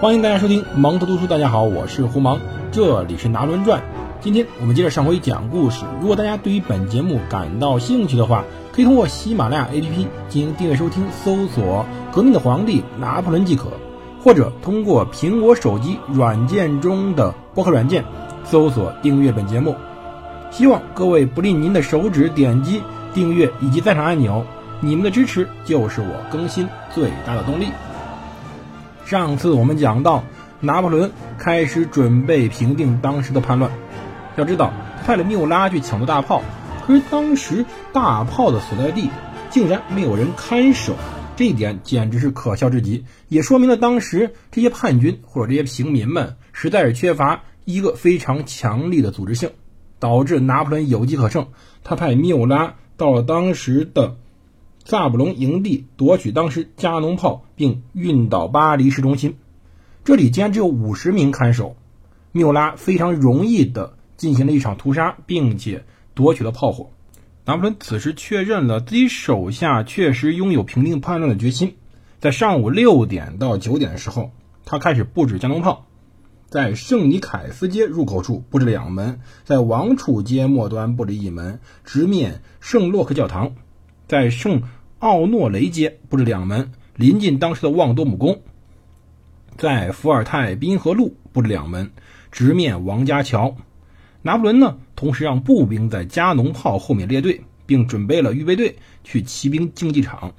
[0.00, 1.26] 欢迎大家收听蒙头读书。
[1.26, 2.38] 大家好，我是胡芒，
[2.70, 3.82] 这里是拿破仑传。
[4.20, 5.84] 今天我们接着上回讲故事。
[6.00, 11.84] 如果大家对于本节目感到兴趣的话，可以通过喜马拉雅 APP 进行订阅收听，搜索
[12.14, 13.72] “革命的皇帝拿破仑”即可，
[14.22, 18.04] 或者通过苹果手机软件中的播客软件
[18.44, 19.74] 搜索订阅本节目。
[20.52, 22.80] 希望各位不吝您的手指点击
[23.12, 24.44] 订阅以及赞赏按钮，
[24.80, 27.66] 你们的支持就是我更新最大的动力。
[29.08, 30.24] 上次我们讲到，
[30.60, 33.72] 拿破仑开始准备平定当时的叛乱。
[34.36, 34.70] 要知道，
[35.06, 36.42] 派了缪拉去抢夺大炮，
[36.86, 39.08] 可是当时大炮的所在地
[39.48, 40.94] 竟然没有人看守，
[41.36, 49.52] 这一点简直是可笑至极，也说明了当时这些叛军或者这些平民们实在是缺乏一个非常强力的组织性，
[49.98, 51.46] 导致拿破仑有机可乘。
[51.82, 54.16] 他派缪拉到了当时的。
[54.90, 59.36] 萨布隆营地夺取当时加农炮，并运到巴黎市中心。
[60.02, 61.76] 这里竟然只有五十名看守。
[62.32, 66.88] 缪拉非常容易地进行了一场屠杀，并且夺取了炮火。
[67.44, 71.76] 拿破仑此时确认了自己手下确实拥有平定叛乱的决心。
[72.18, 74.30] 在上午六点到九点的时候，
[74.64, 75.84] 他开始布置加农炮，
[76.48, 83.52] 在圣尼凯斯街入口处布置两门，在王储街末端布置一门，直面圣洛克教堂，
[84.06, 84.62] 在圣。
[85.00, 88.34] 奥诺雷街布置两门，临近当时的旺多姆宫；
[89.56, 91.88] 在伏尔泰滨河路布置两门，
[92.32, 93.56] 直面王家桥。
[94.22, 100.34] 拿破仑呢，同时让步兵在加农炮后面列队，并准备了预备队去骑兵竞技场，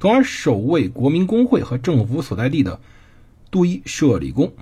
[0.00, 2.80] 从而守卫国民工会和政府所在地的
[3.48, 4.52] 杜伊舍里宫。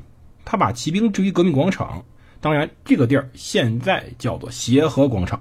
[0.44, 2.04] 他把骑兵置于革命广场，
[2.42, 5.40] 当然这个地儿现在叫做协和广场。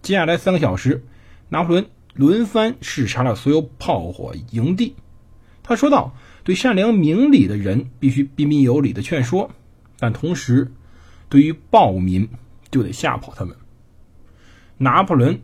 [0.00, 1.04] 接下来三个小时，
[1.50, 1.84] 拿破仑。
[2.20, 4.94] 轮番视察了所有炮火营地，
[5.62, 6.14] 他说道
[6.44, 9.50] ：“对善良明理的人必须彬彬有礼的劝说，
[9.98, 10.70] 但同时，
[11.30, 12.28] 对于暴民
[12.70, 13.56] 就得吓跑他们。”
[14.76, 15.40] 拿破仑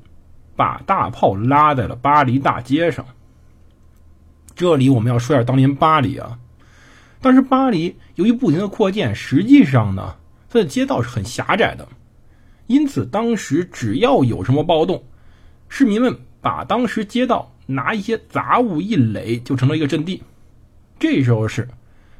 [0.55, 3.07] 把大炮拉在了巴黎大街上。
[4.55, 6.39] 这里我们要说一下当年巴黎啊，
[7.23, 10.17] 当时巴黎由于不停的扩建，实际上呢，
[10.51, 11.89] 它的街道是很狭窄的，
[12.67, 15.03] 因此当时只要有什么暴动，
[15.71, 16.15] 市民们。
[16.47, 20.23] 把当时街道拿一些杂物一垒，就成了一个阵地。
[20.97, 21.69] 这时候是，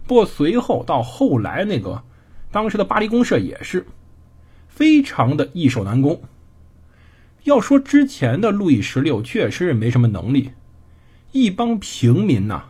[0.05, 2.03] 不过随后到后来那个
[2.51, 3.87] 当时的巴黎公社也是
[4.67, 6.21] 非常的易守难攻。
[7.45, 10.51] 要说之前的路易十六确实是没什么能力，
[11.31, 12.65] 一帮平民呐，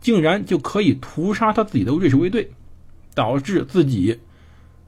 [0.00, 2.50] 竟然就可以屠杀他自己的瑞士卫队，
[3.14, 4.20] 导致自己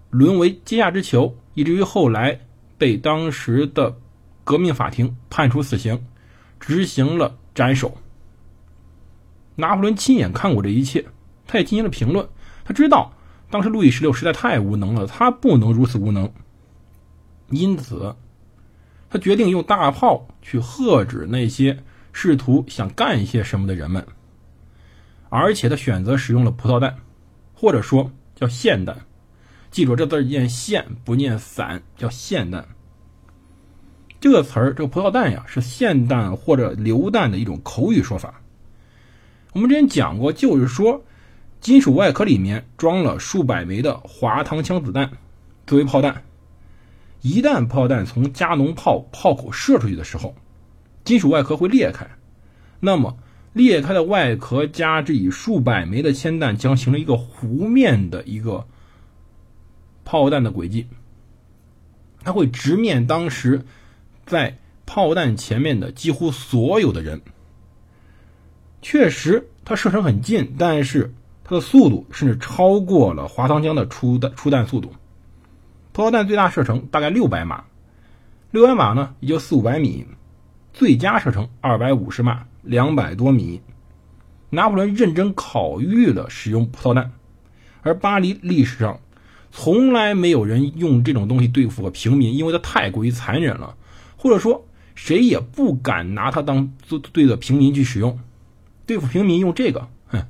[0.08, 2.40] 沦为阶下之囚，以至于后来
[2.78, 3.96] 被当时的。
[4.44, 6.04] 革命法庭判处死刑，
[6.60, 7.96] 执行了斩首。
[9.56, 11.04] 拿破仑亲眼看过这一切，
[11.46, 12.28] 他也进行了评论。
[12.64, 13.12] 他知道
[13.50, 16.30] 当时路易十六实在太无能了，他不能如此无能。
[17.50, 18.16] 因此，
[19.10, 21.82] 他决定用大炮去喝止那些
[22.12, 24.04] 试图想干一些什么的人们。
[25.28, 26.96] 而且他选择使用了葡萄弹，
[27.54, 28.96] 或者说叫霰弹。
[29.70, 32.66] 记住这字念霰不念散，叫霰弹。
[34.24, 38.40] 这个词儿，这个葡萄弹呀，是霰弹或者榴弹的一种口语说法。
[39.52, 41.04] 我们之前讲过，就是说，
[41.60, 45.10] 金属外壳里面装了数百枚的滑膛枪子弹
[45.66, 46.22] 作为炮弹。
[47.20, 50.34] 一旦炮弹从加农炮炮口射出去的时候，
[51.04, 52.08] 金属外壳会裂开。
[52.80, 53.18] 那么，
[53.52, 58.66] 裂开的外壳加之以数百枚的铅弹，将形成一个弧面的一个
[60.02, 60.86] 炮弹的轨迹。
[62.22, 63.62] 它会直面当时。
[64.26, 67.20] 在炮弹前面的几乎所有的人，
[68.82, 74.92] 确实它射程很近，但是它的速度甚至超过了滑膛枪的出弹出弹速度。
[75.92, 77.64] 葡萄弹最大射程大概六百码，
[78.50, 80.06] 六百码呢也就四五百米，
[80.72, 83.60] 最佳射程二百五十码，两百多米。
[84.50, 87.12] 拿破仑认真考虑了使用葡萄弹，
[87.82, 89.00] 而巴黎历史上
[89.50, 93.76] 从来没有人用这种东西对付过平民，因为它太过于残忍了。
[94.24, 98.20] 或者说，谁也不敢拿它当做对的平民去使用，
[98.86, 100.24] 对付平民用这个，哼，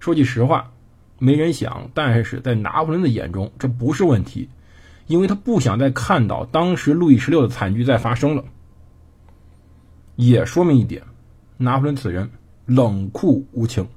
[0.00, 0.72] 说句实话，
[1.18, 1.90] 没人想。
[1.92, 4.48] 但是在拿破仑的眼中，这不是问题，
[5.06, 8.46] 因为他不想再看到当时路易十六的惨剧再发生了。
[10.16, 11.02] 也说明一点，
[11.58, 12.30] 拿破仑此人
[12.64, 13.88] 冷酷无情，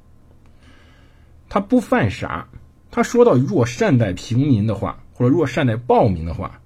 [1.47, 2.49] 他不犯傻。
[2.91, 6.60] 他说到，如果善待平民的话，或者如果善待暴民的话。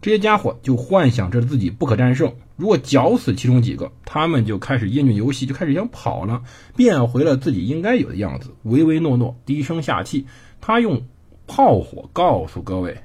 [0.00, 6.44] 这些家伙就幻想着自己不可战胜，如果绞死其中几个，他们就开始厌倦游戏，就开始想跑了，
[6.76, 10.26] 变回了自己应该有的样子，唯唯诺诺，低声下气。
[10.60, 11.02] 他用
[11.46, 12.98] 炮火告诉各位：“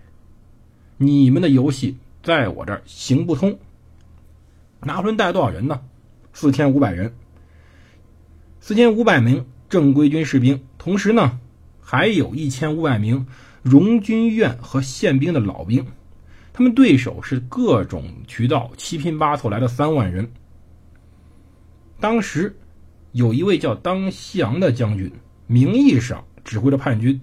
[0.97, 3.57] 你们的游戏在我这儿行不通。”
[4.85, 5.81] 拿破仑带了多少人呢？
[6.31, 7.13] 四千五百人，
[8.59, 11.39] 四千五百名正规军士兵，同时呢，
[11.81, 13.25] 还有一千五百名
[13.63, 15.87] 荣军院和宪兵的老兵。
[16.53, 20.31] 他们对手是各种渠道七拼八凑来的三万人。
[21.99, 22.55] 当时
[23.11, 25.11] 有一位叫当西昂的将军，
[25.47, 27.19] 名义上指挥着叛军，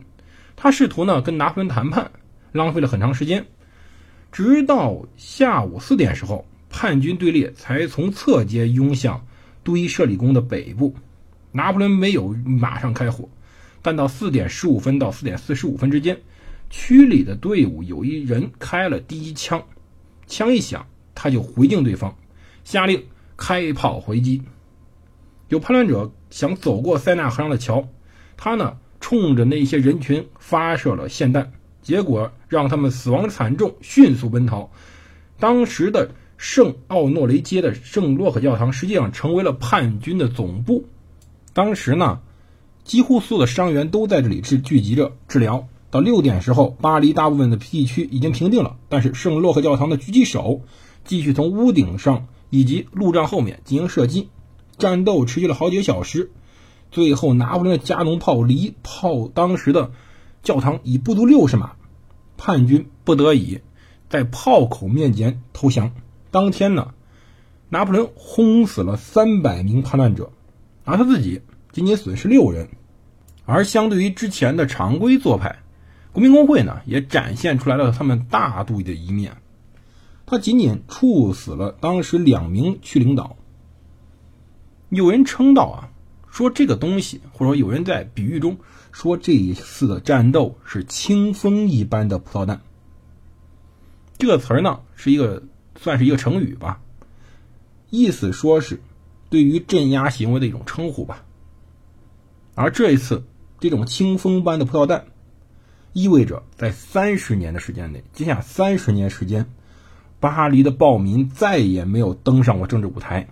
[0.56, 2.10] 他试图呢跟拿破仑谈判，
[2.50, 3.46] 浪费了很长时间，
[4.32, 9.24] 直到下午四点时候，叛军队列才从侧街拥向
[9.62, 10.94] 杜伊舍里宫的北部。
[11.52, 13.28] 拿破仑没有马上开火，
[13.82, 16.16] 但到四点十五分到四点四十五分之间。
[16.70, 19.64] 区里的队伍有一人开了第一枪，
[20.26, 22.16] 枪一响，他就回敬对方，
[22.64, 23.04] 下令
[23.36, 24.42] 开炮回击。
[25.48, 27.88] 有叛乱者想走过塞纳河上的桥，
[28.36, 31.52] 他呢冲着那些人群发射了霰弹，
[31.82, 34.70] 结果让他们死亡惨重，迅速奔逃。
[35.40, 40.86] 当时的圣奥诺雷街的圣洛克教堂实际上成为了叛军的总部。
[41.52, 42.20] 当时呢，
[42.84, 45.66] 几乎所有的伤员都在这里治聚集着治疗。
[45.90, 50.62] 到六点时候，巴黎大部分的地区已经平定了，但是圣洛克教堂的狙击手
[51.04, 54.28] 继续从屋顶上以及路障后面进行射击，
[54.78, 56.30] 战斗持续了好几个小时。
[56.92, 59.92] 最后，拿破仑的加农炮离炮当时的
[60.42, 61.72] 教堂已不足六十码，
[62.36, 63.60] 叛军不得已
[64.08, 65.92] 在炮口面前投降。
[66.30, 66.94] 当天呢，
[67.68, 70.30] 拿破仑轰死了三百名叛乱者，
[70.84, 71.42] 而他自己
[71.72, 72.68] 仅仅损失六人。
[73.44, 75.58] 而相对于之前的常规做派，
[76.12, 79.36] 国民工会呢，也展现出来了他们大度的一面。
[80.26, 83.36] 他仅仅处死了当时两名区领导。
[84.88, 85.90] 有人称道啊，
[86.28, 88.58] 说这个东西，或者说有人在比喻中
[88.90, 92.60] 说这一次的战斗是清风一般的葡萄弹。
[94.18, 95.44] 这个词儿呢，是一个
[95.76, 96.80] 算是一个成语吧，
[97.88, 98.80] 意思说是
[99.28, 101.24] 对于镇压行为的一种称呼吧。
[102.56, 103.24] 而这一次，
[103.60, 105.06] 这种清风般的葡萄弹。
[105.92, 109.46] 意味着，在三十年的时间内，接下三十年时间，
[110.20, 113.28] 巴黎的暴民再也没有登上过政治舞台。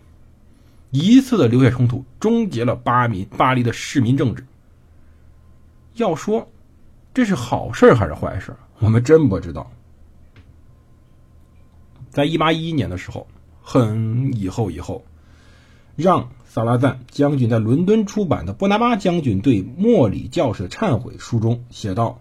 [0.91, 4.45] 一次的流血冲突终结了巴民巴黎的市民政治。
[5.95, 6.49] 要说
[7.15, 9.71] 这是好事还是坏事，我们真不知道。
[12.11, 13.29] 在一八一一年的时候，
[13.63, 15.05] 很以后以后，
[15.95, 22.21] 让·萨拉赞将军在伦敦出版的《波拿巴将军对莫里教士的忏悔》书中写道。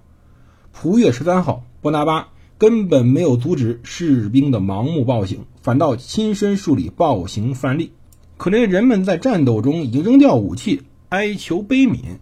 [0.80, 2.30] 蒲月十三号，波拿巴
[2.60, 7.94] 根本没有阻止士兵的盲目暴行，反倒亲身树立暴行范例。
[8.38, 12.20] 可怜人们在战斗中已经扔掉武器，哀求悲悯，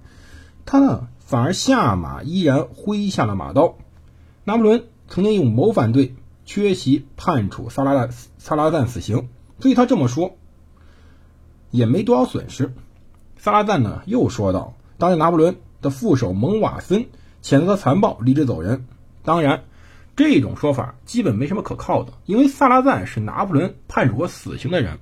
[0.66, 3.76] 他呢反而下马依然挥下了马刀。
[4.46, 6.16] 拿破仑曾经用谋反罪
[6.46, 9.28] 缺席判处萨拉赞萨拉赞死刑，
[9.60, 10.38] 所以他这么说
[11.72, 12.74] 也没多少损失。
[13.36, 17.08] 萨拉赞呢又说道：“当年拿破仑的副手蒙瓦森。”
[17.46, 18.88] 谴责残暴，离职走人。
[19.22, 19.66] 当然，
[20.16, 24.98] 这种说法基本没什么可靠的，因为萨拉赞是拿破仑判处过死刑的人，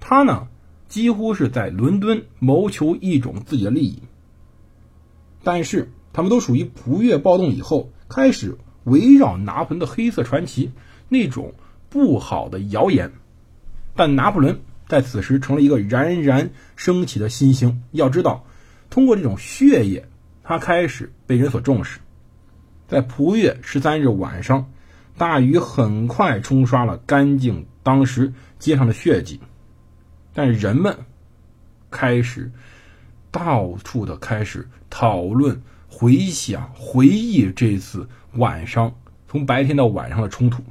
[0.00, 0.48] 他呢
[0.88, 4.02] 几乎是在伦敦谋求一种自己的利益。
[5.44, 10.72] 但是，他们都属于普越暴动以后开始围绕拿破仑的黑色传奇
[11.10, 11.52] 那种
[11.90, 13.12] 不好的谣言。
[13.94, 17.82] 但拿破仑在此时成了一个冉冉升起的新星。
[17.92, 18.46] 要知道，
[18.88, 20.08] 通过这种血液。
[20.48, 21.98] 他开始被人所重视，
[22.86, 24.70] 在蒲月十三日晚上，
[25.18, 29.40] 大雨很快冲刷了干净当时街上的血迹，
[30.32, 30.96] 但人们
[31.90, 32.52] 开始
[33.32, 38.94] 到处的开始讨论、回想、回忆这次晚上
[39.26, 40.62] 从白天到晚上的冲突。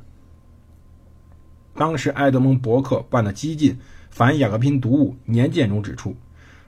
[1.74, 3.78] 当时埃德蒙·伯克办的激进
[4.10, 6.16] 反雅各宾读物《年鉴》中指出，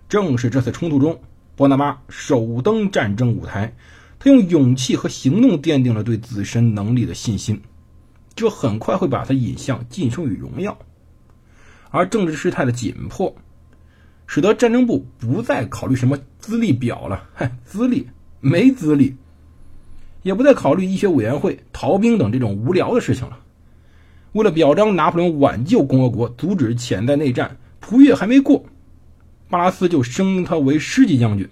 [0.10, 1.22] 正是这次冲突中。
[1.58, 3.74] 波拿巴首登战争舞台，
[4.20, 7.60] 他用勇气和行动奠定了对自身能力的信心，
[8.36, 10.78] 这很快会把他引向晋升与荣耀。
[11.90, 13.36] 而政治事态的紧迫，
[14.28, 18.08] 使得战争部不再考虑什么资历表了， 嗨，资历
[18.40, 19.16] 没资历，
[20.22, 23.40] 也不再考虑医学委员会、逃兵等这种无聊的事情了。
[24.34, 28.64] 为了表彰拿破仑挽救共和国、阻止潜在内战，普月还没过。
[29.50, 31.50] 巴拉斯就升他为师级将军，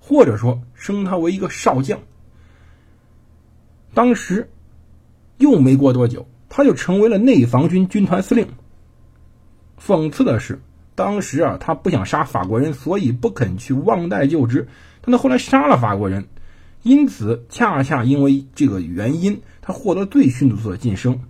[0.00, 1.98] 或者说升他为一个少将。
[3.94, 4.50] 当时
[5.38, 8.48] 又没过多久，他就成为了内防军军团司令。
[9.80, 10.60] 讽刺的是，
[10.94, 14.68] 当时啊，他不想杀法国人，所以不肯去忘代就职。
[15.00, 16.26] 但他后来杀了法国人，
[16.82, 21.20] 因此恰恰因为这个原因，他获得最迅速的晋升。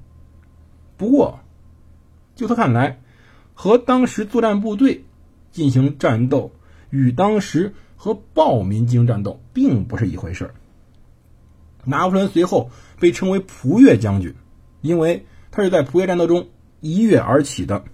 [0.97, 1.41] 不过，
[2.37, 3.01] 就他看来，
[3.55, 5.05] 和当时作战部队
[5.53, 6.51] 进行战斗，
[6.91, 10.51] 与当时和暴民进行战斗，并不是一回事
[11.85, 14.35] 拿破仑随后被称为蒲越将军。
[14.81, 16.49] 因为他是在普越战斗中
[16.81, 17.85] 一跃而起的，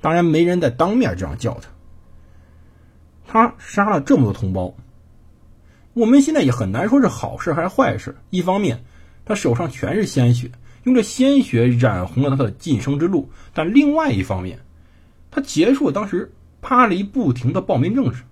[0.00, 1.68] 当然没人在当面这样叫他。
[3.24, 4.74] 他杀了这么多同胞，
[5.92, 8.16] 我们现在也很难说是好事还是坏事。
[8.30, 8.82] 一方面，
[9.24, 10.50] 他手上全是鲜血，
[10.82, 14.58] 用这鲜血染红了他的晋升之路；但另外一方面，
[15.30, 16.32] 他结束了当时
[16.66, 18.24] 巴黎不停的暴民政治，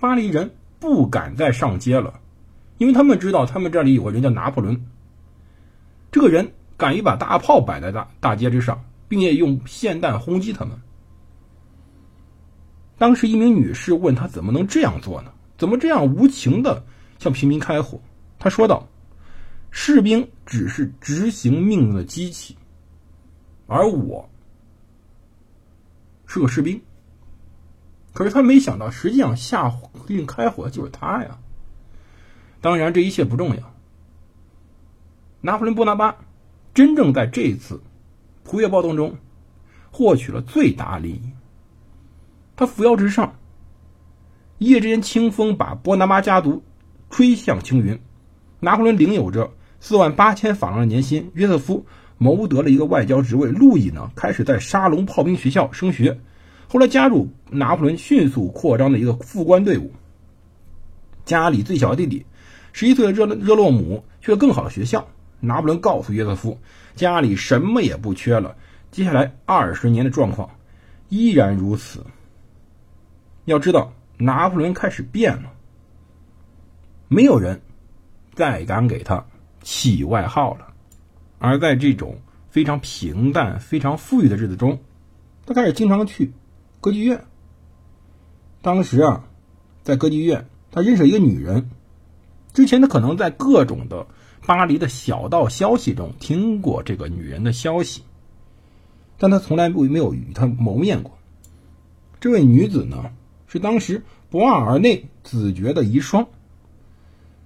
[0.00, 2.18] 巴黎人不敢再上街了，
[2.78, 4.80] 因为他们知道他们这里有个人叫拿破仑，
[6.10, 6.50] 这个人。
[6.78, 10.80] 敢于把大炮摆在大大街之上，并且用霰弹轰击他们。
[12.96, 15.32] 当时一名女士问他怎么能这样做呢？
[15.56, 16.84] 怎么这样无情的
[17.18, 18.00] 向平民开火？
[18.38, 18.86] 他说道
[19.72, 22.56] ：“士兵只是执行命令的机器，
[23.66, 24.30] 而我
[26.26, 26.80] 是个士兵。”
[28.18, 29.72] 可是他没想到，实际上下
[30.08, 31.38] 令开火的就是他呀。
[32.60, 33.62] 当然，这一切不重要。
[35.40, 36.16] 拿破仑·波拿巴。
[36.74, 37.80] 真正在这次
[38.42, 39.16] 普越暴动中
[39.92, 41.22] 获取了最大利益。
[42.56, 43.34] 他扶摇直上，
[44.58, 46.64] 一夜之间清风把波拿巴家族
[47.10, 48.00] 吹向青云。
[48.58, 56.18] 拿破仑领有着四万八千法郎的年薪，约瑟夫谋得了一个外交职位，路易呢开始在沙龙炮兵学校升学，
[56.68, 59.90] 后来加入拿破仑迅速扩张的一个副官队伍。
[61.24, 62.26] 家里最小的弟弟，
[62.72, 65.08] 十一岁的热热洛姆去了更好的学校。
[65.40, 66.58] 拿破仑告诉约瑟夫，
[66.94, 68.56] 家里什么也不缺了。
[68.90, 70.50] 接下来二十年的状况
[71.08, 72.04] 依然如此。
[73.44, 75.52] 要知道，拿破仑开始变了，
[77.06, 77.60] 没有人
[78.34, 79.24] 再敢给他
[79.62, 80.74] 起外号了。
[81.38, 82.18] 而在这种
[82.50, 84.80] 非常平淡、非常富裕的日子中，
[85.46, 86.32] 他开始经常去
[86.80, 87.24] 歌剧院。
[88.62, 89.24] 当时啊，
[89.82, 91.70] 在歌剧院，他认识一个女人。
[92.52, 94.06] 之前他可能在各种的。
[94.46, 98.04] 巴黎的小道消息中听过这个女人的消息，
[99.18, 101.18] 但他从来不没有与她谋面过。
[102.18, 103.12] 这位女子呢，
[103.46, 106.28] 是当时博瓦尔内子爵的遗孀，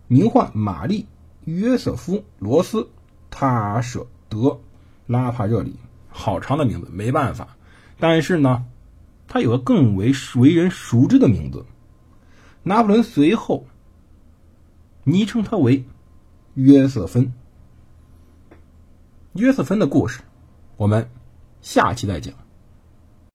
[0.07, 1.03] 名唤玛丽·
[1.45, 2.83] 约瑟夫·罗斯·
[3.31, 4.39] 塔舍德·
[5.09, 5.75] 拉帕热里，
[6.09, 7.57] 好长的名字，没办法。
[7.99, 8.65] 但是呢，
[9.33, 11.65] 他有个更为为人熟知的名字，
[12.65, 13.67] 拿破仑随后
[15.05, 15.87] 昵称他为。
[16.53, 17.33] 约瑟芬，
[19.33, 20.21] 约瑟芬的故事，
[20.77, 21.09] 我们
[21.63, 22.35] 下期再讲。